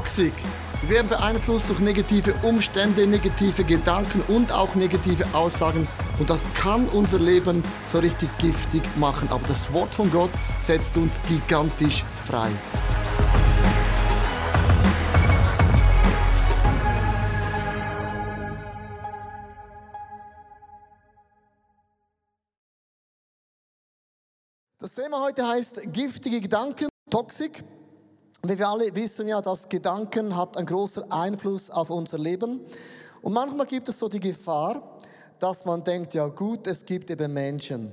[0.00, 0.32] Toxic.
[0.80, 5.86] Wir werden beeinflusst durch negative Umstände, negative Gedanken und auch negative Aussagen.
[6.18, 7.62] Und das kann unser Leben
[7.92, 9.28] so richtig giftig machen.
[9.30, 10.30] Aber das Wort von Gott
[10.66, 12.48] setzt uns gigantisch frei.
[24.78, 27.62] Das Thema heute heißt giftige Gedanken, Toxic.
[28.42, 32.60] Wir alle wissen ja, dass Gedanken hat einen großen Einfluss auf unser Leben.
[33.20, 34.98] Und manchmal gibt es so die Gefahr,
[35.38, 37.92] dass man denkt, ja gut, es gibt eben Menschen,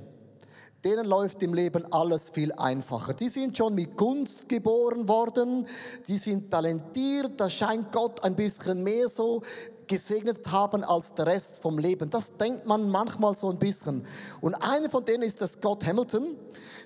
[0.82, 3.12] denen läuft im Leben alles viel einfacher.
[3.12, 5.66] Die sind schon mit Kunst geboren worden,
[6.06, 9.42] die sind talentiert, da scheint Gott ein bisschen mehr so
[9.88, 12.10] gesegnet haben als der Rest vom Leben.
[12.10, 14.06] Das denkt man manchmal so ein bisschen.
[14.40, 16.36] Und einer von denen ist das Scott Hamilton.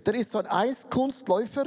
[0.06, 1.64] Der ist so ein Eiskunstläufer.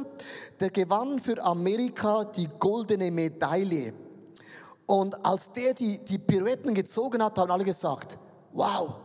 [0.59, 3.94] Der gewann für Amerika die goldene Medaille.
[4.88, 8.17] Und als der die, die Pirouetten gezogen hat, haben alle gesagt,
[8.53, 8.95] wow,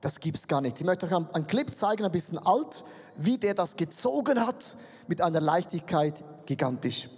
[0.00, 0.80] das gibt's gar nicht.
[0.80, 2.84] Ich möchte euch einen Clip zeigen, ein bisschen alt,
[3.16, 7.08] wie der das gezogen hat, mit einer Leichtigkeit gigantisch.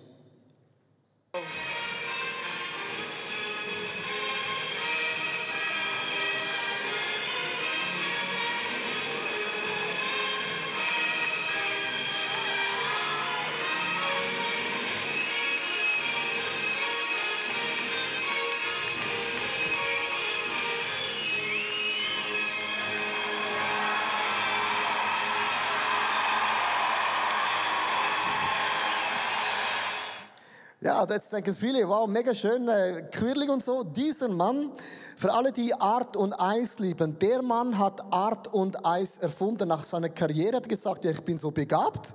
[31.11, 33.83] Jetzt denken viele, wow, mega schön, äh, quirlig und so.
[33.83, 34.71] Dieser Mann,
[35.17, 39.69] für alle, die Art und Eis lieben, der Mann hat Art und Eis erfunden.
[39.69, 42.15] Nach seiner Karriere hat er gesagt, ja, ich bin so begabt.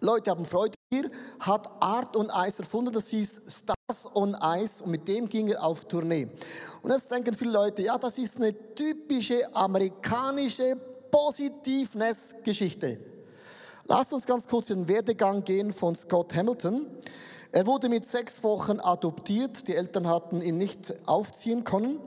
[0.00, 4.90] Leute haben Freude hier, hat Art und Eis erfunden, das hieß Stars on Ice und
[4.90, 6.28] mit dem ging er auf Tournee.
[6.82, 10.76] Und jetzt denken viele Leute, ja, das ist eine typische amerikanische
[11.10, 12.98] Positivness-Geschichte.
[13.86, 16.86] Lass uns ganz kurz in den Werdegang gehen von Scott Hamilton.
[17.54, 19.68] Er wurde mit sechs Wochen adoptiert.
[19.68, 22.00] Die Eltern hatten ihn nicht aufziehen können.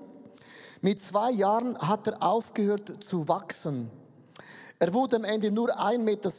[0.82, 3.92] Mit zwei Jahren hat er aufgehört zu wachsen.
[4.80, 6.32] Er wurde am Ende nur 1,60 Meter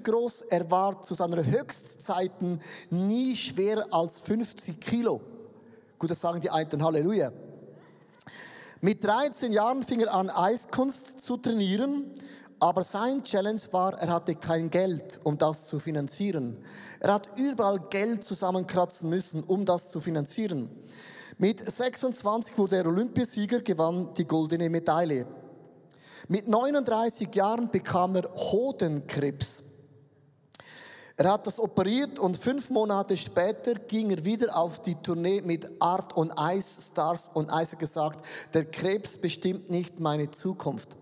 [0.00, 0.42] groß.
[0.50, 2.60] Er war zu seinen Höchstzeiten
[2.90, 5.22] nie schwerer als 50 Kilo.
[5.98, 7.32] Gut, das sagen die einen Halleluja.
[8.82, 12.04] Mit 13 Jahren fing er an, Eiskunst zu trainieren.
[12.62, 16.62] Aber sein Challenge war, er hatte kein Geld, um das zu finanzieren.
[17.00, 20.68] Er hat überall Geld zusammenkratzen müssen, um das zu finanzieren.
[21.38, 25.26] Mit 26 wurde er Olympiasieger, gewann die goldene Medaille.
[26.28, 29.62] Mit 39 Jahren bekam er Hodenkrebs.
[31.16, 35.70] Er hat das operiert und fünf Monate später ging er wieder auf die Tournee mit
[35.80, 40.99] Art und Ice Stars und Ice gesagt, der Krebs bestimmt nicht meine Zukunft.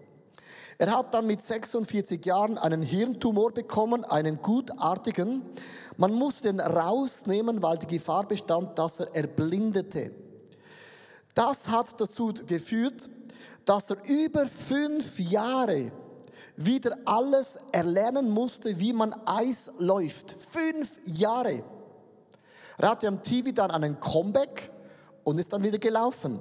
[0.81, 5.43] Er hat dann mit 46 Jahren einen Hirntumor bekommen, einen gutartigen.
[5.97, 10.13] Man musste ihn rausnehmen, weil die Gefahr bestand, dass er erblindete.
[11.35, 13.11] Das hat dazu geführt,
[13.65, 15.91] dass er über fünf Jahre
[16.57, 20.33] wieder alles erlernen musste, wie man Eis läuft.
[20.33, 21.65] Fünf Jahre.
[22.79, 24.71] Er hatte am TV dann einen Comeback
[25.25, 26.39] und ist dann wieder gelaufen.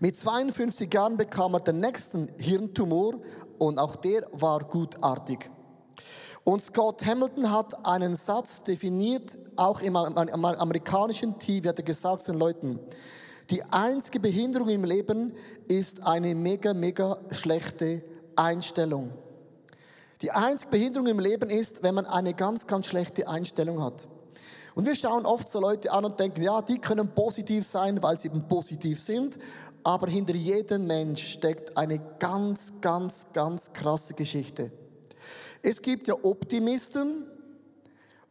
[0.00, 3.14] Mit 52 Jahren bekam er den nächsten Hirntumor
[3.58, 5.50] und auch der war gutartig.
[6.44, 12.38] Und Scott Hamilton hat einen Satz definiert, auch im amerikanischen TV hat er gesagt den
[12.38, 12.78] Leuten,
[13.50, 15.34] die einzige Behinderung im Leben
[15.68, 18.02] ist eine mega, mega schlechte
[18.36, 19.12] Einstellung.
[20.22, 24.08] Die einzige Behinderung im Leben ist, wenn man eine ganz, ganz schlechte Einstellung hat.
[24.74, 28.18] Und wir schauen oft so Leute an und denken, ja, die können positiv sein, weil
[28.18, 29.38] sie eben positiv sind.
[29.84, 34.72] Aber hinter jedem Mensch steckt eine ganz, ganz, ganz krasse Geschichte.
[35.62, 37.24] Es gibt ja Optimisten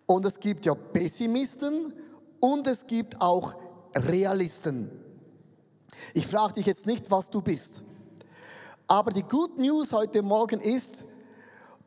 [0.06, 1.94] und es gibt ja Pessimisten
[2.39, 3.56] und es gibt auch
[3.95, 4.91] Realisten.
[6.13, 7.83] Ich frage dich jetzt nicht, was du bist.
[8.88, 11.06] Aber die Good News heute Morgen ist,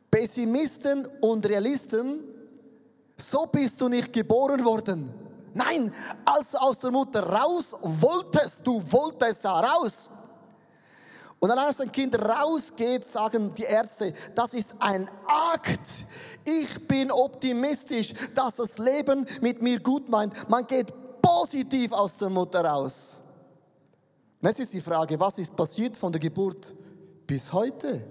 [0.09, 2.23] Pessimisten und Realisten
[3.17, 5.13] so bist du nicht geboren worden.
[5.53, 5.91] Nein,
[6.23, 10.09] als du aus der Mutter raus wolltest, du wolltest da raus.
[11.39, 16.05] Und dann, als ein Kind rausgeht, sagen die Ärzte, das ist ein Akt.
[16.43, 20.49] Ich bin optimistisch, dass das Leben mit mir gut meint.
[20.49, 23.19] Man geht positiv aus der Mutter raus.
[24.41, 26.73] Jetzt ist die Frage, was ist passiert von der Geburt
[27.25, 28.03] bis heute?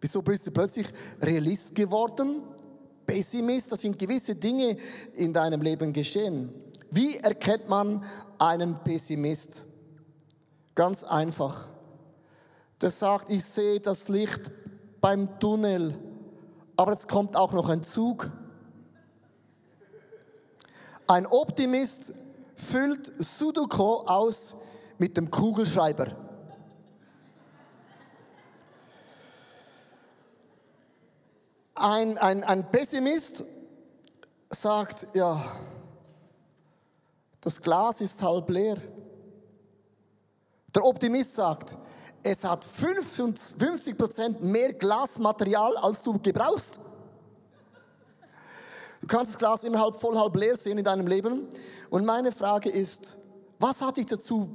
[0.00, 0.88] Wieso bist du plötzlich
[1.20, 2.42] Realist geworden?
[3.06, 4.76] Pessimist, da sind gewisse Dinge
[5.14, 6.52] in deinem Leben geschehen.
[6.90, 8.04] Wie erkennt man
[8.38, 9.64] einen Pessimist?
[10.74, 11.68] Ganz einfach.
[12.80, 14.50] Der sagt, ich sehe das Licht
[15.00, 15.98] beim Tunnel,
[16.76, 18.30] aber jetzt kommt auch noch ein Zug.
[21.06, 22.14] Ein Optimist
[22.54, 24.56] füllt Sudoku aus
[24.98, 26.16] mit dem Kugelschreiber.
[31.74, 33.44] Ein, ein, ein Pessimist
[34.50, 35.42] sagt, ja,
[37.40, 38.76] das Glas ist halb leer.
[40.74, 41.76] Der Optimist sagt,
[42.22, 46.78] es hat 50% mehr Glasmaterial, als du gebrauchst.
[49.00, 51.48] Du kannst das Glas immer halb voll, halb leer sehen in deinem Leben.
[51.90, 53.18] Und meine Frage ist,
[53.58, 54.48] was hat dich dazu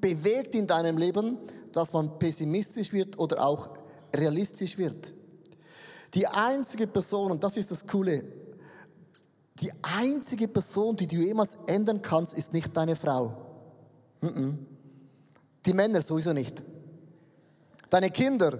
[0.00, 1.38] bewegt in deinem Leben,
[1.72, 3.70] dass man pessimistisch wird oder auch
[4.14, 5.14] realistisch wird?
[6.14, 8.24] Die einzige Person, und das ist das Coole,
[9.60, 13.36] die einzige Person, die du jemals ändern kannst, ist nicht deine Frau.
[15.64, 16.62] Die Männer sowieso nicht.
[17.90, 18.58] Deine Kinder,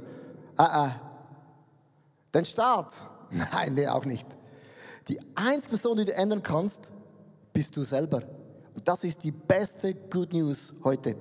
[0.58, 0.90] äh, äh.
[2.34, 2.92] Den Staat,
[3.30, 4.26] nein, nee, auch nicht.
[5.06, 6.90] Die einzige Person, die du ändern kannst,
[7.52, 8.22] bist du selber.
[8.74, 11.16] Und das ist die beste Good News heute.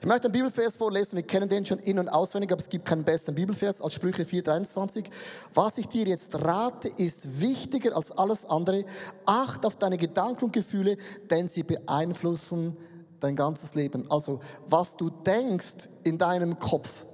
[0.00, 2.84] Ich möchte einen Bibelvers vorlesen, wir kennen den schon in- und auswendig, aber es gibt
[2.84, 5.06] keinen besseren Bibelvers als Sprüche 4,23.
[5.54, 8.84] Was ich dir jetzt rate, ist wichtiger als alles andere.
[9.24, 10.96] Acht auf deine Gedanken und Gefühle,
[11.30, 12.76] denn sie beeinflussen
[13.20, 14.10] dein ganzes Leben.
[14.10, 17.06] Also, was du denkst in deinem Kopf,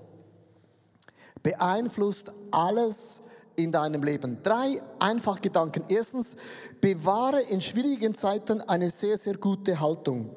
[1.43, 3.22] beeinflusst alles
[3.56, 4.43] in deinem Leben.
[4.43, 5.84] Drei einfach Gedanken.
[5.88, 6.37] Erstens,
[6.81, 10.34] bewahre in schwierigen Zeiten eine sehr, sehr gute Haltung.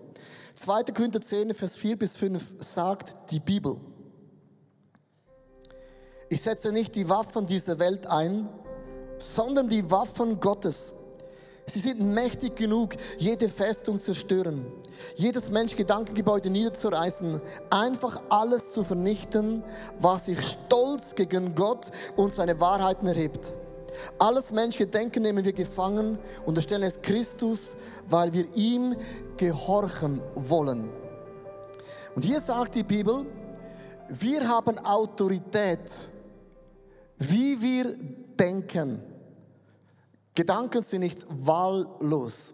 [0.56, 0.84] 2.
[0.94, 3.78] Korinther 10, Vers 4 bis 5 sagt die Bibel.
[6.30, 8.48] Ich setze nicht die Waffen dieser Welt ein,
[9.20, 10.94] sondern die Waffen Gottes.
[11.68, 14.66] Sie sind mächtig genug, jede Festung zu zerstören,
[15.16, 19.64] jedes Mensch-Gedankengebäude niederzureißen, einfach alles zu vernichten,
[20.00, 23.54] was sich stolz gegen Gott und seine Wahrheiten erhebt.
[24.20, 27.76] Alles menschliche Denken nehmen wir gefangen und erstellen es Christus,
[28.08, 28.96] weil wir ihm
[29.38, 30.90] gehorchen wollen.
[32.16, 33.26] Und hier sagt die Bibel,
[34.10, 36.10] wir haben Autorität,
[37.18, 37.96] wie wir
[38.40, 39.02] denken.
[40.34, 42.54] Gedanken sind nicht wahllos.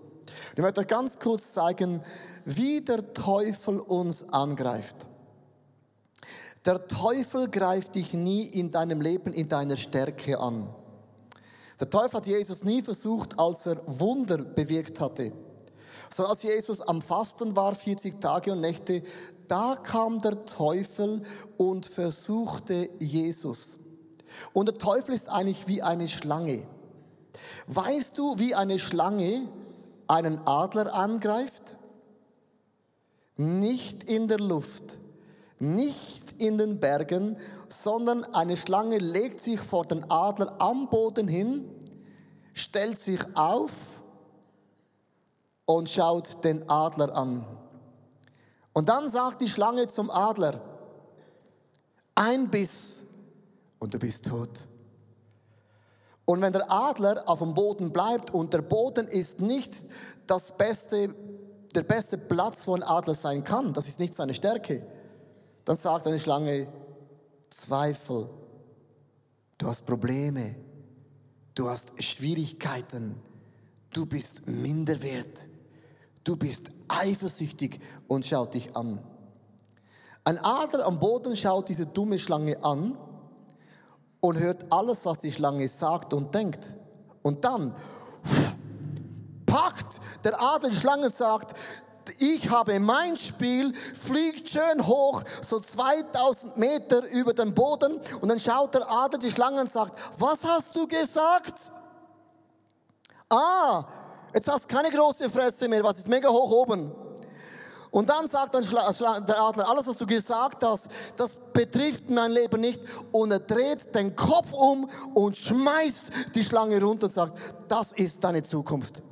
[0.56, 2.02] Ich möchte euch ganz kurz zeigen,
[2.46, 4.96] wie der Teufel uns angreift.
[6.66, 10.70] Der Teufel greift dich nie in deinem Leben in deiner Stärke an.
[11.82, 15.34] Der Teufel hat Jesus nie versucht, als er Wunder bewirkt hatte.
[16.14, 19.02] So als Jesus am Fasten war, 40 Tage und Nächte,
[19.48, 21.24] da kam der Teufel
[21.58, 23.80] und versuchte Jesus.
[24.54, 26.68] Und der Teufel ist eigentlich wie eine Schlange.
[27.66, 29.50] Weißt du, wie eine Schlange
[30.08, 31.78] einen Adler angreift?
[33.38, 35.00] Nicht in der Luft,
[35.62, 37.38] nicht in den Bergen,
[37.70, 41.70] sondern eine Schlange legt sich vor den Adler am Boden hin,
[42.54, 43.72] stellt sich auf
[45.66, 47.46] und schaut den Adler an.
[48.74, 50.60] Und dann sagt die Schlange zum Adler,
[52.16, 53.04] ein Biss
[53.80, 54.68] und du bist tot.
[56.26, 59.76] Und wenn der Adler auf dem Boden bleibt und der Boden ist nicht
[60.28, 61.14] das beste,
[61.76, 64.86] der beste Platz, wo ein Adler sein kann, das ist nicht seine Stärke,
[65.66, 66.68] dann sagt eine Schlange,
[67.50, 68.30] Zweifel,
[69.58, 70.56] du hast Probleme,
[71.54, 73.16] du hast Schwierigkeiten,
[73.92, 75.50] du bist minderwert,
[76.24, 79.04] du bist eifersüchtig und schaut dich an.
[80.24, 82.98] Ein Adler am Boden schaut diese dumme Schlange an
[84.20, 86.76] und hört alles, was die Schlange sagt und denkt.
[87.24, 87.76] Und dann
[89.46, 91.58] packt der Adler die Schlange und sagt,
[92.20, 98.40] ich habe mein Spiel, fliegt schön hoch, so 2000 Meter über den Boden und dann
[98.40, 101.72] schaut der Adler die Schlange und sagt, was hast du gesagt?
[103.30, 103.86] Ah,
[104.34, 106.92] jetzt hast du keine große Fresse mehr, was ist mega hoch oben.
[107.92, 112.62] Und dann sagt dann der Adler, alles, was du gesagt hast, das betrifft mein Leben
[112.62, 112.82] nicht.
[113.12, 118.24] Und er dreht den Kopf um und schmeißt die Schlange runter und sagt, das ist
[118.24, 119.04] deine Zukunft.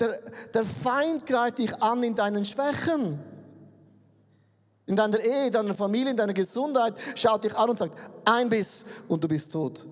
[0.00, 0.20] Der,
[0.54, 3.20] der Feind greift dich an in deinen Schwächen.
[4.86, 8.48] In deiner Ehe, in deiner Familie, in deiner Gesundheit, schaut dich an und sagt, ein
[8.48, 9.86] Biss und du bist tot.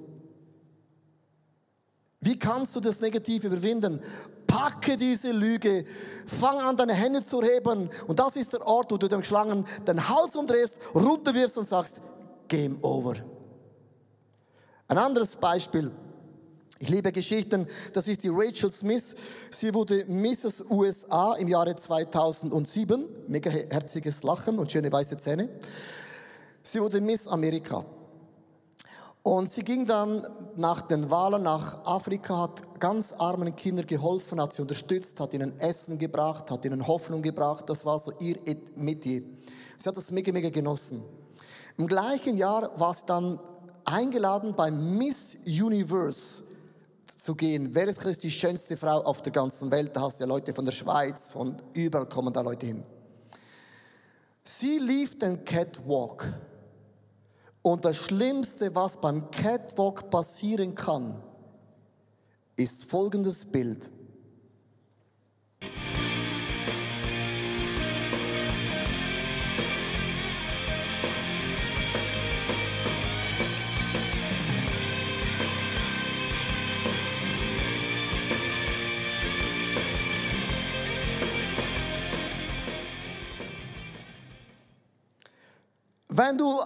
[2.21, 4.01] Wie kannst du das Negative überwinden?
[4.47, 5.85] Packe diese Lüge,
[6.27, 7.91] fang an, deine Hände zu heben.
[8.07, 12.01] Und das ist der Ort, wo du dem Schlangen den Hals umdrehst, runterwirfst und sagst,
[12.49, 13.15] Game over.
[14.89, 15.93] Ein anderes Beispiel.
[16.79, 17.67] Ich liebe Geschichten.
[17.95, 19.15] Das ist die Rachel Smith.
[19.51, 20.63] Sie wurde Mrs.
[20.69, 23.07] USA im Jahre 2007.
[23.29, 25.49] Mega herziges Lachen und schöne weiße Zähne.
[26.63, 27.83] Sie wurde Miss Amerika.
[29.23, 34.53] Und sie ging dann nach den Wahlen nach Afrika, hat ganz armen Kindern geholfen, hat
[34.53, 37.65] sie unterstützt, hat ihnen Essen gebracht, hat ihnen Hoffnung gebracht.
[37.69, 38.37] Das war so ihr
[38.75, 39.23] Metier.
[39.79, 41.03] Sie hat das mega, mega genossen.
[41.79, 43.41] Im gleichen Jahr war sie dann
[43.87, 46.46] eingeladen beim Miss Universe
[47.27, 47.75] zu gehen.
[47.75, 49.95] Wer ist die schönste Frau auf der ganzen Welt?
[49.95, 52.85] Da hast du ja Leute von der Schweiz, von überall kommen da Leute hin.
[54.45, 56.33] Sie lief den Catwalk.
[57.63, 61.21] Und das Schlimmste, was beim Catwalk passieren kann,
[62.55, 63.91] ist folgendes Bild.
[86.19, 86.59] Wenn du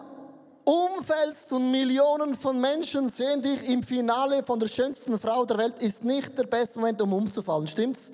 [0.65, 5.83] umfällst und Millionen von Menschen sehen dich im Finale von der schönsten Frau der Welt,
[5.83, 8.13] ist nicht der beste Moment, um umzufallen, stimmt's?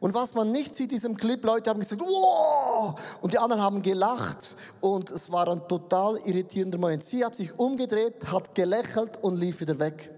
[0.00, 2.98] Und was man nicht sieht, diesem Clip, Leute haben gesagt, wow!
[3.20, 7.04] Und die anderen haben gelacht und es war ein total irritierender Moment.
[7.04, 10.10] Sie hat sich umgedreht, hat gelächelt und lief wieder weg.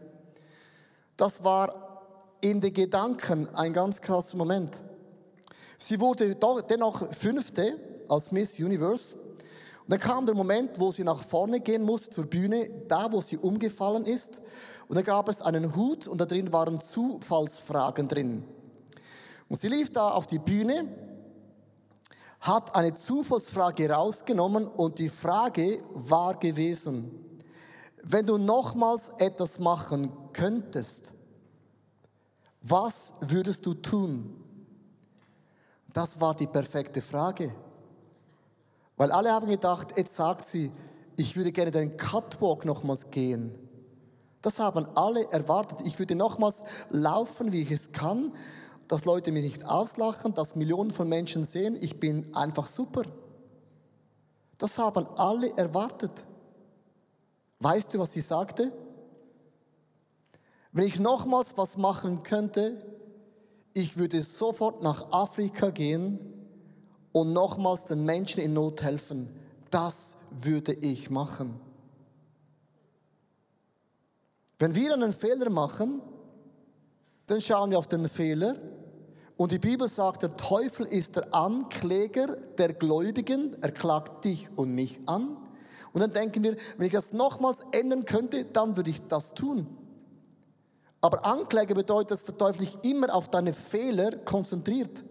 [1.17, 2.05] Das war
[2.41, 4.81] in den Gedanken ein ganz krasser Moment.
[5.77, 7.77] Sie wurde dennoch Fünfte
[8.09, 9.17] als Miss Universe
[9.91, 13.37] dann kam der Moment, wo sie nach vorne gehen musste zur Bühne, da wo sie
[13.37, 14.41] umgefallen ist.
[14.87, 18.45] Und da gab es einen Hut und da drin waren Zufallsfragen drin.
[19.49, 20.89] Und sie lief da auf die Bühne,
[22.39, 27.11] hat eine Zufallsfrage rausgenommen und die Frage war gewesen,
[28.05, 31.15] wenn du nochmals etwas machen könntest,
[32.63, 34.37] was würdest du tun?
[35.93, 37.53] Das war die perfekte Frage.
[39.01, 40.71] Weil alle haben gedacht, jetzt sagt sie,
[41.17, 43.51] ich würde gerne den Catwalk nochmals gehen.
[44.43, 45.79] Das haben alle erwartet.
[45.87, 48.35] Ich würde nochmals laufen, wie ich es kann,
[48.89, 53.05] dass Leute mich nicht auslachen, dass Millionen von Menschen sehen, ich bin einfach super.
[54.59, 56.27] Das haben alle erwartet.
[57.61, 58.71] Weißt du, was sie sagte?
[60.73, 62.75] Wenn ich nochmals was machen könnte,
[63.73, 66.40] ich würde sofort nach Afrika gehen
[67.13, 69.29] und nochmals den Menschen in Not helfen.
[69.71, 71.61] Das würde ich machen.
[74.59, 76.03] Wenn wir einen Fehler machen,
[77.27, 78.57] dann schauen wir auf den Fehler.
[79.37, 83.57] Und die Bibel sagt, der Teufel ist der Ankläger der Gläubigen.
[83.63, 85.39] Er klagt dich und mich an.
[85.93, 89.67] Und dann denken wir, wenn ich das nochmals ändern könnte, dann würde ich das tun.
[91.01, 95.05] Aber Ankläger bedeutet, dass der Teufel sich immer auf deine Fehler konzentriert.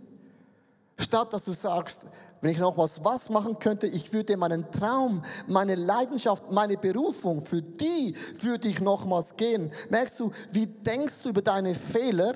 [0.99, 2.05] Statt dass du sagst,
[2.41, 7.45] wenn ich noch was, was machen könnte, ich würde meinen Traum, meine Leidenschaft, meine Berufung,
[7.45, 9.71] für die würde ich nochmals gehen.
[9.89, 12.35] Merkst du, wie denkst du über deine Fehler,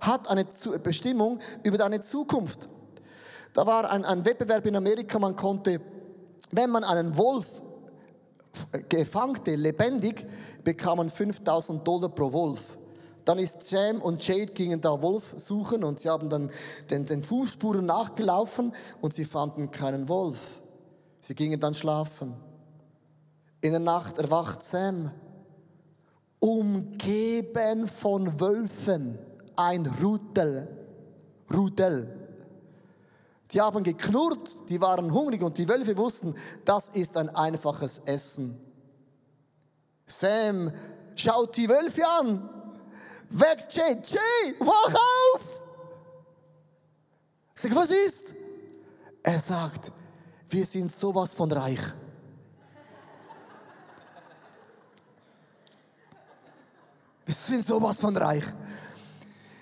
[0.00, 0.46] hat eine
[0.82, 2.68] Bestimmung über deine Zukunft.
[3.52, 5.80] Da war ein, ein Wettbewerb in Amerika, man konnte,
[6.52, 7.46] wenn man einen Wolf
[8.88, 10.24] gefangte, lebendig,
[10.62, 12.77] bekam man 5000 Dollar pro Wolf.
[13.28, 16.50] Dann ist Sam und Jade gingen da Wolf suchen und sie haben dann
[16.88, 20.62] den, den Fußspuren nachgelaufen und sie fanden keinen Wolf.
[21.20, 22.32] Sie gingen dann schlafen.
[23.60, 25.10] In der Nacht erwacht Sam,
[26.38, 29.18] umgeben von Wölfen,
[29.56, 30.66] ein Rudel.
[31.52, 32.30] Rudel.
[33.50, 38.58] Die haben geknurrt, die waren hungrig und die Wölfe wussten, das ist ein einfaches Essen.
[40.06, 40.72] Sam
[41.14, 42.54] schaut die Wölfe an
[43.30, 45.62] Weg, Jay, Jay, wach auf!
[47.54, 48.34] Ich sage, was ist?
[49.22, 49.92] Er sagt,
[50.48, 51.80] wir sind sowas von reich.
[57.26, 58.44] Wir sind sowas von reich.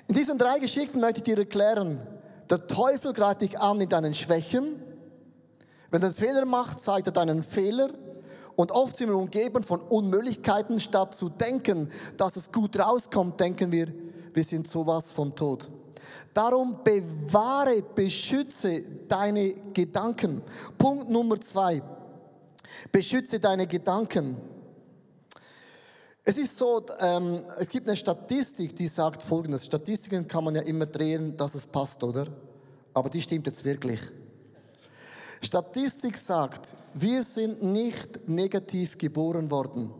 [0.06, 2.06] In diesen drei Geschichten möchte ich dir erklären,
[2.48, 4.80] der Teufel greift dich an in deinen Schwächen.
[5.90, 7.90] Wenn er einen Fehler macht, zeigt er deinen Fehler.
[8.56, 13.70] Und oft sind wir umgeben von Unmöglichkeiten, statt zu denken, dass es gut rauskommt, denken
[13.70, 13.92] wir,
[14.32, 15.70] wir sind sowas von tot.
[16.32, 20.42] Darum bewahre, beschütze deine Gedanken.
[20.78, 21.82] Punkt Nummer zwei.
[22.90, 24.36] Beschütze deine Gedanken.
[26.24, 29.66] Es ist so, ähm, es gibt eine Statistik, die sagt folgendes.
[29.66, 32.26] Statistiken kann man ja immer drehen, dass es passt, oder?
[32.94, 34.00] Aber die stimmt jetzt wirklich.
[35.46, 39.92] Statistik sagt, wir sind nicht negativ geboren worden,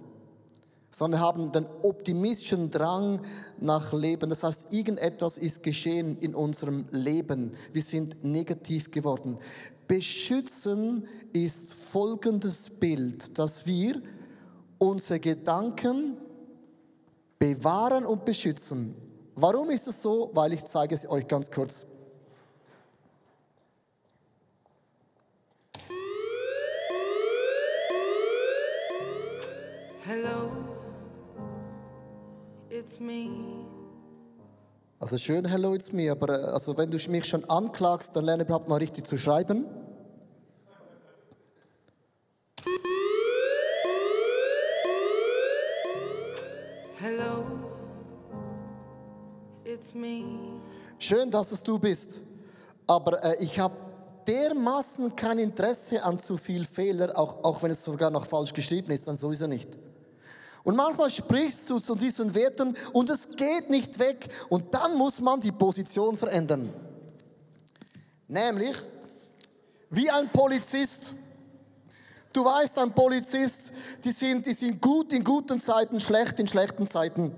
[0.90, 3.20] sondern haben den optimistischen Drang
[3.60, 4.28] nach Leben.
[4.28, 7.52] Das heißt, irgendetwas ist geschehen in unserem Leben.
[7.72, 9.38] Wir sind negativ geworden.
[9.86, 14.02] Beschützen ist folgendes Bild, dass wir
[14.78, 16.16] unsere Gedanken
[17.38, 18.96] bewahren und beschützen.
[19.36, 20.30] Warum ist es so?
[20.34, 21.86] Weil ich zeige es euch ganz kurz.
[30.08, 30.52] Hello,
[32.70, 33.66] it's me.
[35.00, 38.44] Also schön, hello, it's me, aber äh, also wenn du mich schon anklagst, dann lerne
[38.44, 39.66] überhaupt mal richtig zu schreiben.
[47.00, 47.44] Hello,
[49.64, 50.22] it's me.
[51.00, 52.22] Schön, dass es du bist,
[52.86, 53.74] aber äh, ich habe
[54.28, 58.92] dermaßen kein Interesse an zu viel Fehler, auch, auch wenn es sogar noch falsch geschrieben
[58.92, 59.76] ist, dann sowieso nicht.
[60.66, 64.28] Und manchmal sprichst du zu diesen Werten und es geht nicht weg.
[64.48, 66.72] Und dann muss man die Position verändern.
[68.26, 68.74] Nämlich
[69.90, 71.14] wie ein Polizist.
[72.32, 76.88] Du weißt, ein Polizist, die sind, die sind gut in guten Zeiten, schlecht in schlechten
[76.88, 77.32] Zeiten.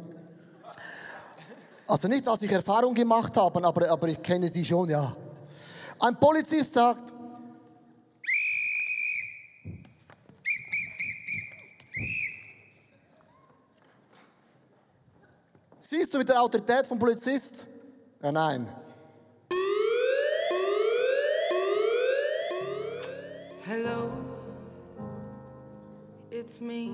[1.86, 5.14] Also nicht, dass ich Erfahrung gemacht habe, aber, aber ich kenne sie schon, ja.
[5.98, 7.07] Ein Polizist sagt,
[15.90, 17.66] Siehst du mit der Autorität vom Polizist?
[18.22, 18.68] Ja, nein.
[23.64, 24.10] Hello,
[26.28, 26.90] it's me.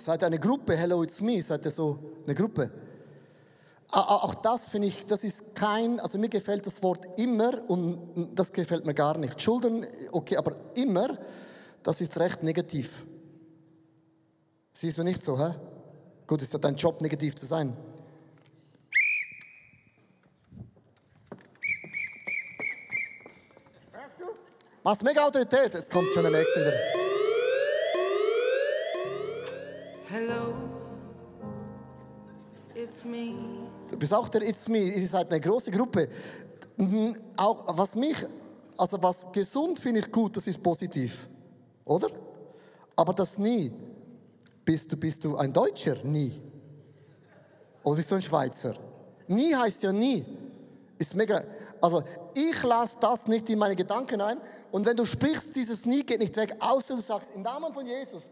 [0.00, 0.76] Seid ihr eine Gruppe?
[0.76, 1.42] Hello, it's me.
[1.42, 2.70] Seid ihr so eine Gruppe?
[3.90, 8.52] Auch das finde ich, das ist kein, also mir gefällt das Wort immer und das
[8.52, 9.42] gefällt mir gar nicht.
[9.42, 11.18] Schulden, okay, aber immer,
[11.82, 13.04] das ist recht negativ.
[14.74, 15.56] Siehst du nicht so, hä?
[16.28, 17.76] Gut, ist ja dein Job, negativ zu sein.
[24.82, 25.74] Machst mega Autorität.
[25.74, 26.72] Jetzt kommt schon der nächste.
[30.08, 30.54] Hello,
[32.74, 33.34] it's me.
[33.90, 34.78] Du bist auch der It's me.
[34.78, 36.08] Ihr seid eine große Gruppe.
[36.76, 38.16] Mhm, auch was mich,
[38.76, 41.26] also was gesund finde ich gut, das ist positiv,
[41.84, 42.08] oder?
[42.94, 43.72] Aber das nie.
[44.64, 45.96] Bist du, bist du ein Deutscher?
[46.04, 46.40] Nie.
[47.82, 48.76] Oder bist du ein Schweizer?
[49.26, 50.24] Nie heißt ja nie.
[50.98, 51.42] Ist mega.
[51.86, 52.02] Also
[52.34, 54.40] ich lasse das nicht in meine Gedanken ein.
[54.72, 57.86] Und wenn du sprichst, dieses Nie geht nicht weg, außer du sagst, im Namen von
[57.86, 58.24] Jesus.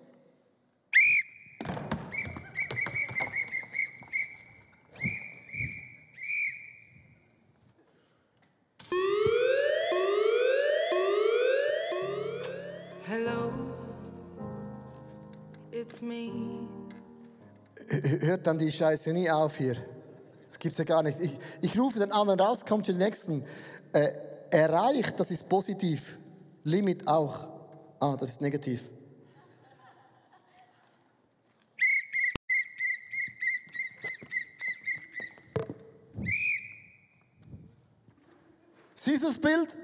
[13.07, 13.53] Hello,
[15.71, 16.67] it's me.
[18.21, 19.94] Hört dann die Scheiße nie auf hier.
[20.65, 21.21] Gibt es ja gar nicht.
[21.21, 23.45] Ich, ich rufe den anderen raus, kommt zum nächsten.
[23.93, 24.15] Äh,
[24.51, 26.19] erreicht, das ist positiv.
[26.63, 27.49] Limit auch.
[28.01, 28.83] Ah, das ist negativ.
[38.95, 39.79] Siehst du das Bild?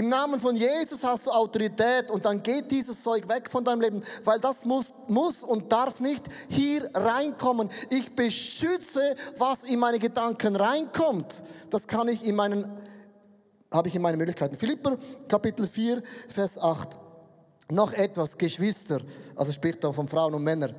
[0.00, 3.82] Im Namen von Jesus hast du Autorität und dann geht dieses Zeug weg von deinem
[3.82, 7.68] Leben, weil das muss, muss und darf nicht hier reinkommen.
[7.90, 11.42] Ich beschütze, was in meine Gedanken reinkommt.
[11.68, 12.80] Das kann ich in meinen,
[13.70, 14.56] habe ich in meinen Möglichkeiten.
[14.56, 14.96] Philipper
[15.28, 16.98] Kapitel 4, Vers 8.
[17.70, 19.02] Noch etwas, Geschwister,
[19.36, 20.74] also spricht da von Frauen und Männern.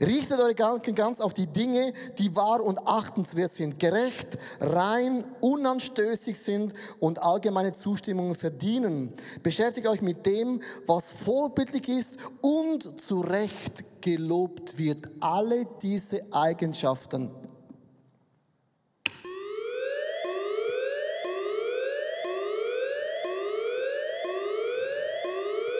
[0.00, 6.38] Richtet eure Gedanken ganz auf die Dinge, die wahr und achtenswert sind, gerecht, rein, unanstößig
[6.38, 9.12] sind und allgemeine Zustimmung verdienen.
[9.42, 15.08] Beschäftigt euch mit dem, was vorbildlich ist und zu Recht gelobt wird.
[15.20, 17.30] Alle diese Eigenschaften.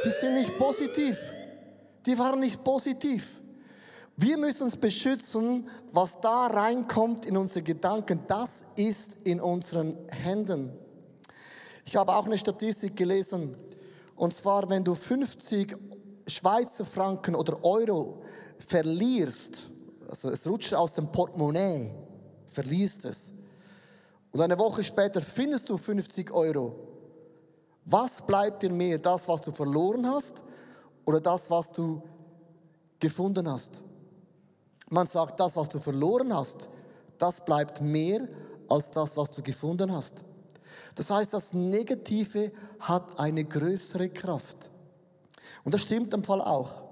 [0.04, 1.18] Die sind nicht positiv.
[2.06, 3.40] Die waren nicht positiv.
[4.22, 8.20] Wir müssen uns beschützen, was da reinkommt in unsere Gedanken.
[8.26, 10.78] Das ist in unseren Händen.
[11.86, 13.56] Ich habe auch eine Statistik gelesen.
[14.16, 15.74] Und zwar, wenn du 50
[16.26, 18.20] Schweizer Franken oder Euro
[18.58, 19.70] verlierst,
[20.06, 21.90] also es rutscht aus dem Portemonnaie,
[22.48, 23.32] verlierst es.
[24.32, 26.74] Und eine Woche später findest du 50 Euro.
[27.86, 28.98] Was bleibt dir mehr?
[28.98, 30.44] Das, was du verloren hast
[31.06, 32.02] oder das, was du
[32.98, 33.82] gefunden hast?
[34.90, 36.68] Man sagt, das, was du verloren hast,
[37.16, 38.28] das bleibt mehr
[38.68, 40.24] als das, was du gefunden hast.
[40.94, 44.70] Das heißt, das Negative hat eine größere Kraft.
[45.64, 46.90] Und das stimmt im Fall auch.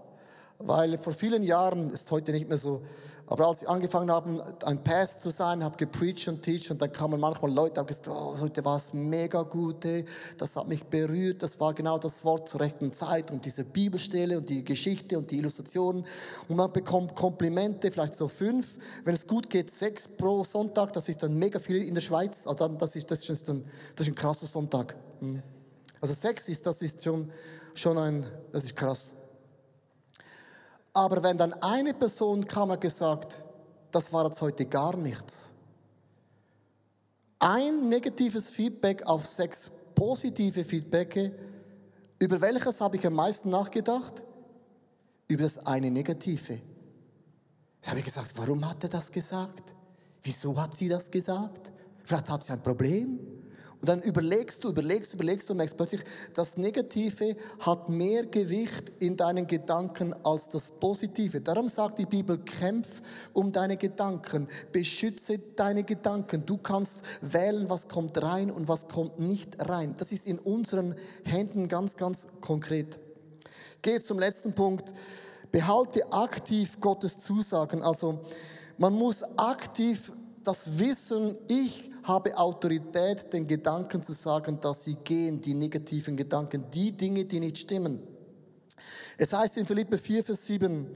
[0.59, 2.83] weil vor vielen Jahren, ist heute nicht mehr so,
[3.31, 6.91] aber als ich angefangen habe, ein Path zu sein, habe gepreacht und teach und dann
[6.91, 9.87] kamen manchmal Leute, haben gesagt, oh, heute war es mega gut,
[10.38, 13.31] das hat mich berührt, das war genau das Wort zur rechten Zeit.
[13.31, 16.07] Und diese Bibelstelle und die Geschichte und die Illustrationen.
[16.49, 21.09] Und man bekommt Komplimente, vielleicht so fünf, wenn es gut geht, sechs pro Sonntag, das
[21.09, 23.64] ist dann mega viel in der Schweiz, also das ist, das ist, ein,
[23.95, 24.97] das ist ein krasser Sonntag.
[25.21, 25.43] Hm.
[26.01, 27.31] Also sechs ist, das ist schon,
[27.75, 29.12] schon ein, das ist krass.
[30.99, 33.45] Aber wenn dann eine Person kam und gesagt,
[33.93, 35.53] das war jetzt heute gar nichts.
[37.39, 41.33] Ein negatives Feedback auf sechs positive Feedbacke,
[42.19, 44.25] über welches habe ich am meisten nachgedacht?
[45.29, 46.61] Über das eine negative.
[47.81, 49.73] Da habe ich gesagt, warum hat er das gesagt?
[50.23, 51.71] Wieso hat sie das gesagt?
[52.03, 53.21] Vielleicht hat sie ein Problem.
[53.81, 56.03] Und dann überlegst du, überlegst, überlegst du und merkst plötzlich,
[56.35, 61.41] das Negative hat mehr Gewicht in deinen Gedanken als das Positive.
[61.41, 63.01] Darum sagt die Bibel, kämpf
[63.33, 66.45] um deine Gedanken, beschütze deine Gedanken.
[66.45, 69.95] Du kannst wählen, was kommt rein und was kommt nicht rein.
[69.97, 72.99] Das ist in unseren Händen ganz, ganz konkret.
[73.81, 74.93] Gehe zum letzten Punkt.
[75.53, 77.83] Behalte aktiv Gottes Zusagen.
[77.83, 78.25] Also
[78.77, 80.12] man muss aktiv
[80.43, 86.64] das Wissen, ich habe Autorität, den Gedanken zu sagen, dass sie gehen, die negativen Gedanken,
[86.73, 88.03] die Dinge, die nicht stimmen.
[89.18, 90.94] Es heißt in Philippe 4, Vers 7,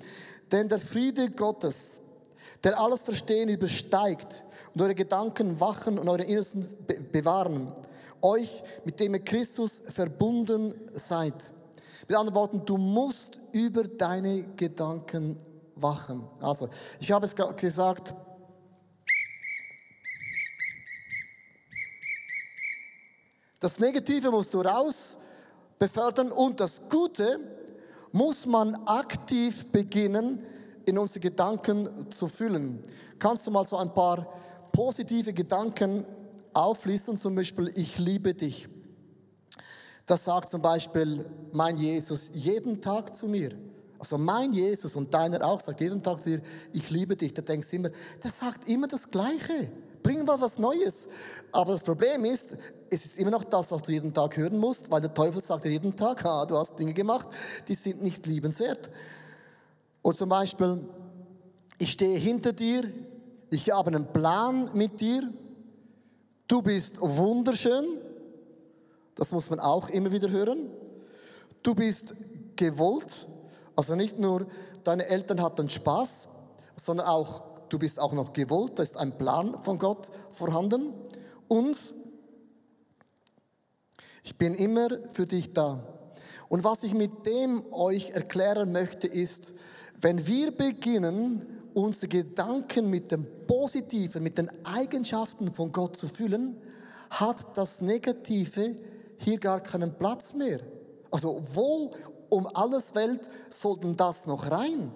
[0.51, 2.01] denn der Friede Gottes,
[2.65, 4.45] der alles Verstehen übersteigt
[4.75, 6.67] und eure Gedanken wachen und eure Innersten
[7.13, 7.73] bewahren,
[8.23, 11.53] euch, mit dem ihr Christus verbunden seid.
[12.09, 15.37] Mit anderen Worten, du musst über deine Gedanken
[15.75, 16.25] wachen.
[16.41, 16.69] Also,
[17.01, 18.15] ich habe es gesagt,
[23.63, 25.17] Das Negative musst du raus
[25.79, 27.39] befördern und das Gute
[28.11, 30.45] muss man aktiv beginnen,
[30.85, 32.83] in unsere Gedanken zu füllen.
[33.21, 34.27] Kannst du mal so ein paar
[34.73, 36.05] positive Gedanken
[36.53, 38.69] auflisten, zum Beispiel, ich liebe dich.
[40.07, 43.53] Das sagt zum Beispiel mein Jesus jeden Tag zu mir.
[43.97, 47.33] Also mein Jesus und deiner auch sagt jeden Tag zu dir, ich liebe dich.
[47.33, 47.91] Da denkst du immer,
[48.25, 49.71] der sagt immer das Gleiche.
[50.03, 51.09] Bring mal was Neues.
[51.53, 52.57] Aber das Problem ist,
[52.91, 55.65] es ist immer noch das, was du jeden Tag hören musst, weil der Teufel sagt
[55.65, 57.29] dir jeden Tag, ah, du hast Dinge gemacht,
[57.69, 58.91] die sind nicht liebenswert.
[60.03, 60.89] Und zum Beispiel,
[61.79, 62.91] ich stehe hinter dir,
[63.51, 65.33] ich habe einen Plan mit dir,
[66.49, 67.99] du bist wunderschön,
[69.15, 70.71] das muss man auch immer wieder hören.
[71.63, 72.17] Du bist
[72.57, 73.29] gewollt,
[73.77, 74.47] also nicht nur
[74.85, 76.29] deine Eltern hatten Spaß,
[76.77, 80.93] sondern auch du bist auch noch gewollt, da ist ein Plan von Gott vorhanden.
[81.49, 81.77] Und
[84.23, 85.83] ich bin immer für dich da.
[86.49, 89.55] Und was ich mit dem euch erklären möchte, ist,
[90.01, 96.61] wenn wir beginnen, unsere Gedanken mit dem Positiven, mit den Eigenschaften von Gott zu füllen,
[97.09, 98.79] hat das Negative
[99.17, 100.61] hier gar keinen Platz mehr.
[101.11, 101.93] Also wo
[102.29, 104.93] um alles Welt sollten das noch rein?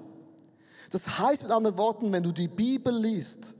[0.96, 3.54] Das heißt mit anderen Worten, wenn du die Bibel liest,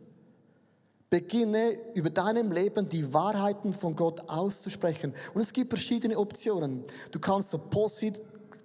[1.10, 5.12] beginne über deinem Leben die Wahrheiten von Gott auszusprechen.
[5.34, 6.82] Und es gibt verschiedene Optionen.
[7.10, 8.22] Du kannst so Posit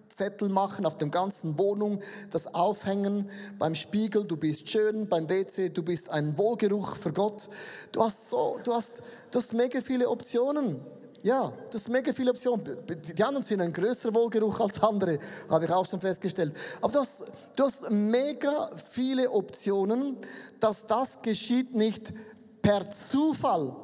[0.07, 3.29] Zettel machen auf der ganzen Wohnung, das aufhängen
[3.59, 7.49] beim Spiegel, du bist schön, beim WC, du bist ein Wohlgeruch für Gott.
[7.91, 10.79] Du hast so, du hast, du hast mega viele Optionen.
[11.23, 12.77] Ja, das sind mega viele Optionen.
[12.87, 16.55] Die anderen sind ein größerer Wohlgeruch als andere, habe ich auch schon festgestellt.
[16.81, 17.23] Aber du hast,
[17.55, 20.17] du hast mega viele Optionen,
[20.59, 22.11] dass das geschieht nicht
[22.61, 23.75] per Zufall,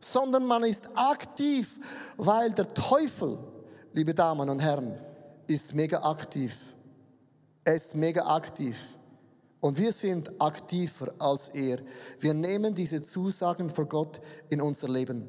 [0.00, 1.78] sondern man ist aktiv,
[2.16, 3.38] weil der Teufel,
[3.92, 4.98] liebe Damen und Herren,
[5.46, 6.56] ist mega aktiv.
[7.64, 8.76] Er ist mega aktiv.
[9.60, 11.78] Und wir sind aktiver als er.
[12.20, 15.28] Wir nehmen diese Zusagen vor Gott in unser Leben.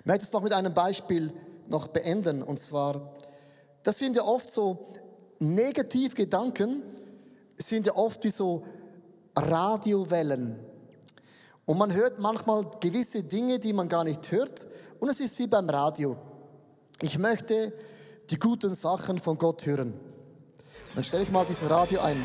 [0.00, 1.32] Ich möchte es noch mit einem Beispiel
[1.68, 2.42] noch beenden.
[2.42, 3.12] Und zwar,
[3.82, 4.92] das sind ja oft so
[5.38, 6.82] Negativgedanken,
[7.56, 8.64] sind ja oft wie so
[9.36, 10.58] Radiowellen.
[11.64, 14.66] Und man hört manchmal gewisse Dinge, die man gar nicht hört.
[15.00, 16.16] Und es ist wie beim Radio.
[17.00, 17.72] Ich möchte
[18.30, 19.98] die guten Sachen von Gott hören.
[20.94, 22.22] Dann stelle ich mal diesen Radio ein.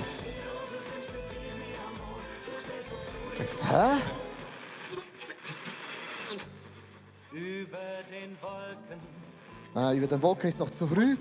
[3.69, 4.26] Hä?
[7.37, 7.77] Über
[8.09, 8.99] den Wolken.
[9.75, 11.15] Ah, über den Wolken ist noch zu früh.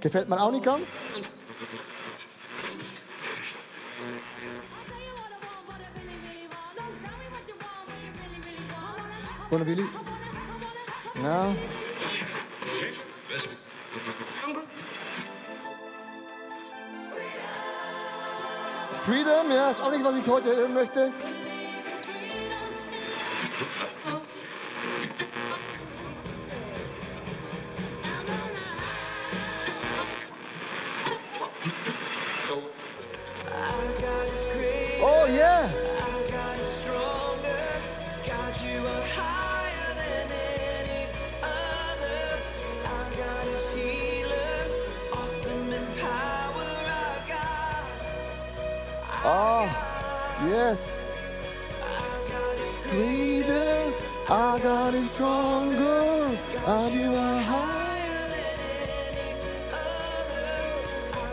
[0.00, 0.86] Gefällt mir auch nicht ganz.
[9.52, 9.84] Ohne Willi?
[11.22, 11.54] Ja.
[19.04, 21.12] Freedom, ja, ist auch nicht, was ich heute hören möchte.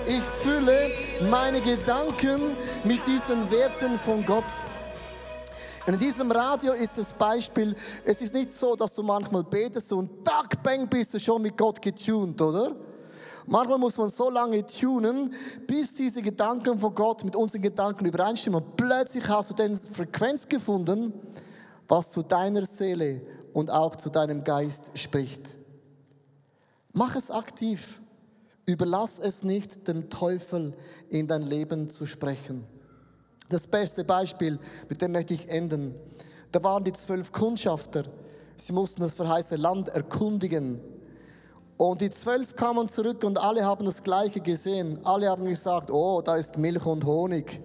[0.10, 0.90] Ich fülle
[1.30, 4.46] meine Gedanken mit diesen Werten von Gott.
[5.86, 10.24] In diesem Radio ist das Beispiel, es ist nicht so, dass du manchmal betest und
[10.24, 12.74] tack, bang, bist du schon mit Gott getuned, oder?
[13.48, 15.34] Manchmal muss man so lange tunen,
[15.68, 18.64] bis diese Gedanken von Gott mit unseren Gedanken übereinstimmen.
[18.78, 21.12] Plötzlich hast du den Frequenz gefunden,
[21.86, 25.58] was zu deiner Seele und auch zu deinem Geist spricht.
[26.94, 28.00] Mach es aktiv.
[28.68, 30.74] Überlass es nicht dem Teufel
[31.10, 32.66] in dein Leben zu sprechen.
[33.48, 35.96] Das beste Beispiel, mit dem möchte ich enden.
[36.52, 38.04] Da waren die zwölf Kundschafter.
[38.58, 40.82] Sie mussten das verheißene Land erkundigen.
[41.78, 45.00] Und die zwölf kamen zurück und alle haben das Gleiche gesehen.
[45.06, 47.62] Alle haben gesagt, oh, da ist Milch und Honig.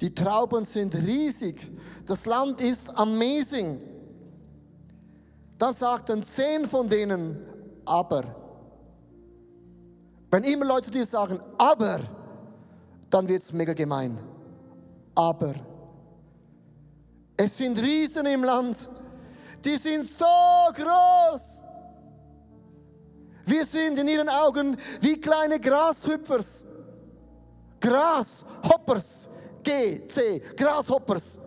[0.00, 1.70] Die Trauben sind riesig.
[2.06, 3.82] Das Land ist amazing.
[5.58, 7.36] Dann sagten zehn von denen,
[7.84, 8.41] aber.
[10.32, 12.00] Wenn immer Leute dir sagen, aber,
[13.10, 14.18] dann wird es mega gemein.
[15.14, 15.54] Aber.
[17.36, 18.90] Es sind Riesen im Land.
[19.62, 20.24] Die sind so
[20.72, 21.62] groß.
[23.44, 26.64] Wir sind in ihren Augen wie kleine Grashüpfers.
[27.78, 29.28] Grashoppers.
[29.62, 31.38] G, C, Grasshoppers.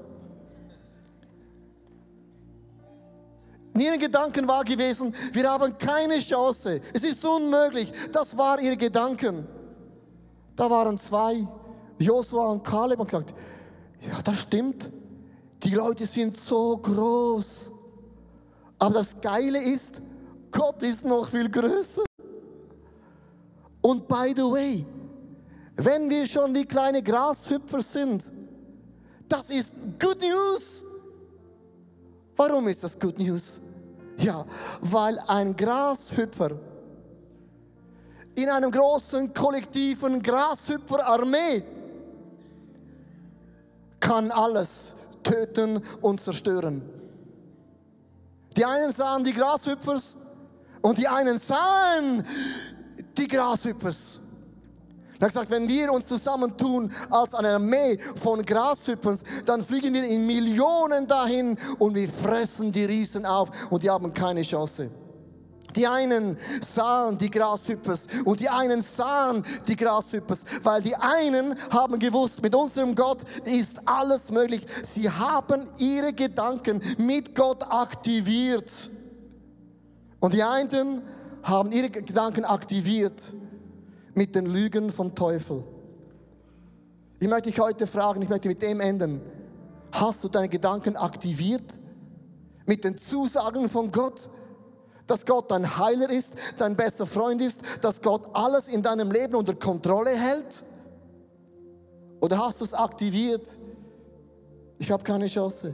[3.80, 6.82] Ihren Gedanken war gewesen, wir haben keine Chance.
[6.94, 7.92] Es ist unmöglich.
[8.12, 9.48] Das war ihre Gedanken.
[10.56, 11.46] Da waren zwei,
[11.98, 13.34] Josua und Kaleb, und gesagt,
[14.02, 14.92] ja, das stimmt.
[15.64, 17.72] Die Leute sind so groß.
[18.80, 20.02] Aber das Geile ist,
[20.52, 22.04] Gott ist noch viel größer.
[23.82, 24.86] Und by the way,
[25.76, 28.24] wenn wir schon wie kleine Grashüpfer sind,
[29.28, 30.84] das ist Good News.
[32.36, 33.62] Warum ist das Good News?
[34.18, 34.46] Ja,
[34.82, 36.52] weil ein Grashüpfer
[38.36, 41.64] in einem großen kollektiven Grashüpferarmee
[44.00, 46.82] kann alles töten und zerstören.
[48.56, 50.18] Die einen sahen die Grashüpfers
[50.82, 52.24] und die einen sahen
[53.18, 54.15] die Grashüpfers.
[55.20, 60.04] Er hat gesagt, wenn wir uns zusammentun als eine Armee von Grashüpfern, dann fliegen wir
[60.04, 64.92] in Millionen dahin und wir fressen die Riesen auf und die haben keine Chance.
[65.74, 72.00] Die einen sahen die Grashüppers und die einen sahen die Grashüppers, weil die einen haben
[72.00, 74.66] gewusst, mit unserem Gott ist alles möglich.
[74.84, 78.72] Sie haben ihre Gedanken mit Gott aktiviert.
[80.20, 81.02] Und die einen
[81.44, 83.34] haben ihre Gedanken aktiviert
[84.16, 85.64] mit den Lügen vom Teufel.
[87.20, 89.22] Ich möchte dich heute fragen, ich möchte mit dem enden.
[89.92, 91.80] Hast du deine Gedanken aktiviert
[92.66, 94.30] mit den Zusagen von Gott?
[95.08, 99.36] Dass Gott dein Heiler ist, dein bester Freund ist, dass Gott alles in deinem Leben
[99.36, 100.66] unter Kontrolle hält?
[102.22, 103.60] Oder hast du es aktiviert?
[104.80, 105.74] Ich habe keine Chance.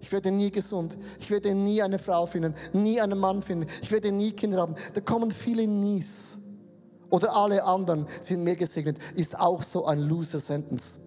[0.00, 0.96] Ich werde nie gesund.
[1.18, 3.66] Ich werde nie eine Frau finden, nie einen Mann finden.
[3.82, 4.74] Ich werde nie Kinder haben.
[4.94, 6.38] Da kommen viele Nies.
[7.10, 8.98] Oder alle anderen sind mehr gesegnet.
[9.14, 10.98] Ist auch so ein Loser Sentence.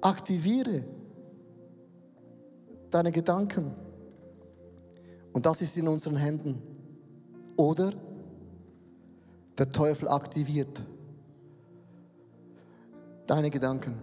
[0.00, 0.84] Aktiviere
[2.90, 3.74] deine Gedanken.
[5.32, 6.60] Und das ist in unseren Händen.
[7.56, 7.92] Oder
[9.56, 10.82] der Teufel aktiviert
[13.26, 13.94] deine Gedanken.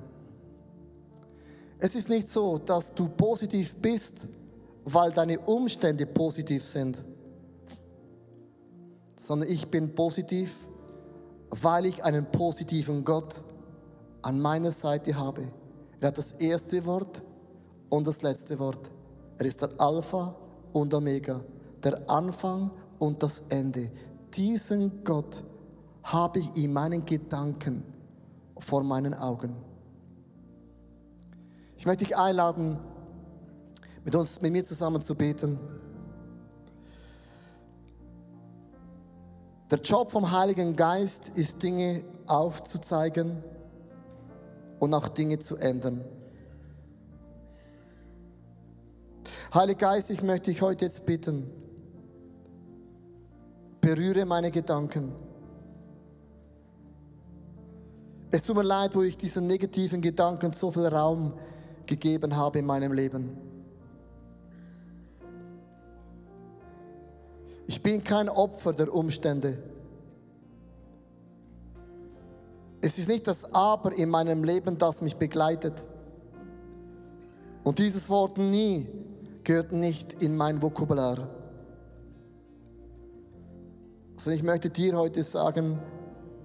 [1.79, 4.27] Es ist nicht so, dass du positiv bist,
[4.85, 7.03] weil deine Umstände positiv sind,
[9.19, 10.67] sondern ich bin positiv,
[11.49, 13.43] weil ich einen positiven Gott
[14.21, 15.47] an meiner Seite habe.
[15.99, 17.23] Er hat das erste Wort
[17.89, 18.91] und das letzte Wort.
[19.37, 20.35] Er ist der Alpha
[20.73, 21.41] und Omega,
[21.83, 23.91] der Anfang und das Ende.
[24.33, 25.43] Diesen Gott
[26.03, 27.83] habe ich in meinen Gedanken
[28.57, 29.55] vor meinen Augen.
[31.77, 32.79] Ich möchte dich einladen,
[34.03, 35.59] mit uns, mit mir zusammen zu beten.
[39.69, 43.43] Der Job vom Heiligen Geist ist Dinge aufzuzeigen,
[44.79, 46.03] und auch Dinge zu ändern.
[49.53, 51.49] Heiliger Geist, ich möchte dich heute jetzt bitten,
[53.81, 55.13] berühre meine Gedanken.
[58.29, 61.33] Es tut mir leid, wo ich diesen negativen Gedanken so viel Raum
[61.85, 63.46] gegeben habe in meinem Leben.
[67.67, 69.57] Ich bin kein Opfer der Umstände.
[72.79, 75.83] Es ist nicht das Aber in meinem Leben, das mich begleitet.
[77.63, 78.87] Und dieses Wort nie
[79.43, 81.29] gehört nicht in mein Vokabular.
[84.15, 85.77] Also ich möchte dir heute sagen,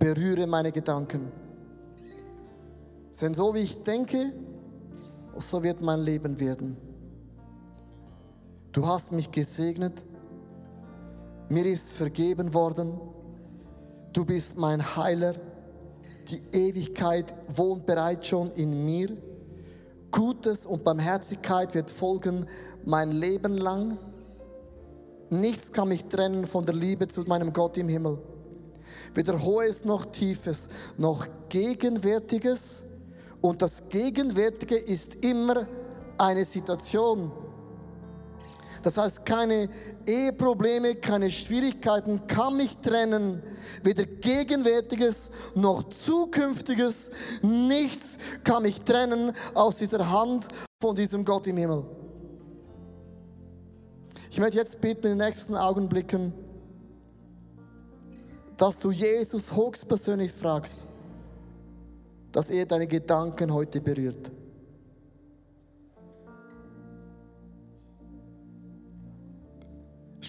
[0.00, 1.30] berühre meine Gedanken.
[3.20, 4.32] Denn so wie ich denke,
[5.38, 6.76] so wird mein Leben werden.
[8.72, 10.04] Du hast mich gesegnet,
[11.52, 12.98] mir ist vergeben worden,
[14.12, 15.34] du bist mein Heiler,
[16.28, 19.16] die Ewigkeit wohnt bereits schon in mir,
[20.12, 22.46] Gutes und Barmherzigkeit wird folgen
[22.84, 23.98] mein Leben lang.
[25.30, 28.18] Nichts kann mich trennen von der Liebe zu meinem Gott im Himmel.
[29.14, 32.84] Weder Hohes noch Tiefes, noch Gegenwärtiges.
[33.40, 35.66] Und das Gegenwärtige ist immer
[36.18, 37.32] eine Situation.
[38.82, 39.68] Das heißt, keine
[40.04, 43.42] Eheprobleme, keine Schwierigkeiten kann mich trennen.
[43.82, 47.10] Weder Gegenwärtiges noch Zukünftiges.
[47.42, 50.48] Nichts kann mich trennen aus dieser Hand
[50.80, 51.84] von diesem Gott im Himmel.
[54.30, 56.32] Ich möchte jetzt bitten in den nächsten Augenblicken,
[58.56, 60.86] dass du Jesus höchstpersönlich fragst,
[62.32, 64.32] dass er deine Gedanken heute berührt.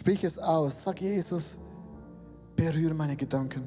[0.03, 0.83] Sprich es aus.
[0.83, 1.57] Sag Jesus,
[2.57, 3.65] berühre meine Gedanken.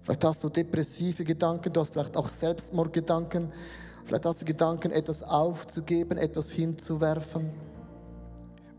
[0.00, 3.52] Vielleicht hast du depressive Gedanken, du hast vielleicht auch Selbstmordgedanken.
[4.04, 7.50] Vielleicht hast du Gedanken, etwas aufzugeben, etwas hinzuwerfen.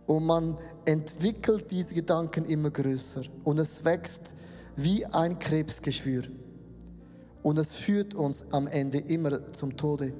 [0.05, 3.23] Und man entwickelt diese Gedanken immer größer.
[3.43, 4.33] Und es wächst
[4.77, 6.23] wie ein Krebsgeschwür.
[7.43, 10.13] Und es führt uns am Ende immer zum Tode.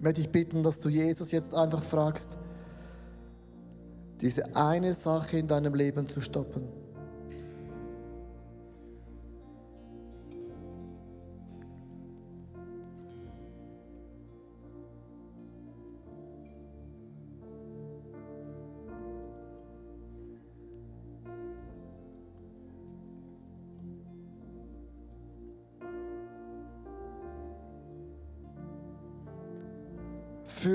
[0.00, 2.38] Möchte ich bitten, dass du Jesus jetzt einfach fragst,
[4.20, 6.77] diese eine Sache in deinem Leben zu stoppen.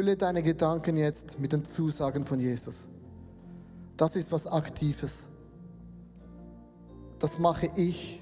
[0.03, 2.89] Fülle deine Gedanken jetzt mit den Zusagen von Jesus.
[3.95, 5.29] Das ist was Aktives.
[7.19, 8.21] Das mache ich.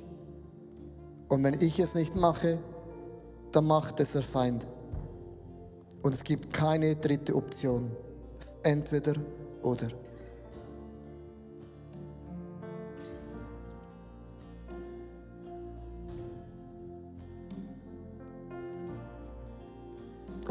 [1.28, 2.60] Und wenn ich es nicht mache,
[3.52, 4.68] dann macht es der Feind.
[6.04, 7.90] Und es gibt keine dritte Option.
[8.62, 9.16] Entweder
[9.64, 9.88] oder.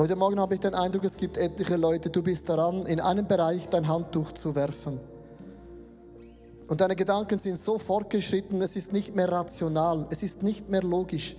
[0.01, 3.29] Heute Morgen habe ich den Eindruck, es gibt etliche Leute, du bist daran, in einem
[3.29, 4.99] Bereich dein Handtuch zu werfen.
[6.69, 10.83] Und deine Gedanken sind so fortgeschritten, es ist nicht mehr rational, es ist nicht mehr
[10.83, 11.37] logisch.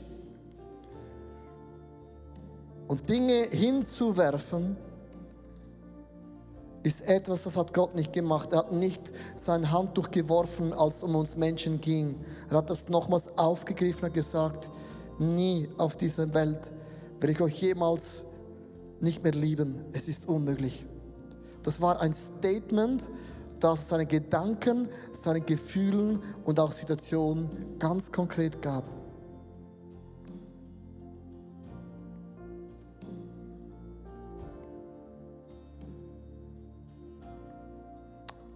[2.87, 4.77] Und Dinge hinzuwerfen,
[6.83, 8.53] ist etwas, das hat Gott nicht gemacht.
[8.53, 9.01] Er hat nicht
[9.37, 12.23] sein Handtuch geworfen, als es um uns Menschen ging.
[12.51, 14.69] Er hat das nochmals aufgegriffen und gesagt,
[15.17, 16.69] nie auf dieser Welt
[17.19, 18.27] werde ich euch jemals
[19.01, 19.85] nicht mehr lieben.
[19.93, 20.85] Es ist unmöglich.
[21.63, 23.11] Das war ein Statement,
[23.59, 28.85] das seine Gedanken, seine Gefühlen und auch Situationen ganz konkret gab.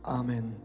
[0.04, 0.65] Amen.